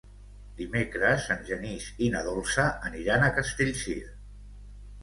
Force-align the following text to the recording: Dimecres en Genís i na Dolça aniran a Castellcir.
Dimecres 0.61 1.27
en 1.35 1.45
Genís 1.51 1.91
i 2.07 2.09
na 2.17 2.25
Dolça 2.29 2.67
aniran 2.91 3.29
a 3.29 3.33
Castellcir. 3.39 3.99